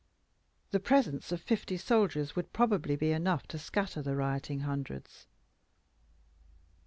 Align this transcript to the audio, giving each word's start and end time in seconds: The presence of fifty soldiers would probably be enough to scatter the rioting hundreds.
The 0.71 0.79
presence 0.79 1.31
of 1.31 1.39
fifty 1.41 1.77
soldiers 1.77 2.35
would 2.35 2.51
probably 2.53 2.95
be 2.95 3.11
enough 3.11 3.47
to 3.49 3.59
scatter 3.59 4.01
the 4.01 4.15
rioting 4.15 4.61
hundreds. 4.61 5.27